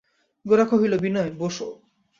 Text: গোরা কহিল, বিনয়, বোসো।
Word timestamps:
গোরা 0.45 0.65
কহিল, 0.65 0.93
বিনয়, 0.97 1.31
বোসো। 1.31 1.67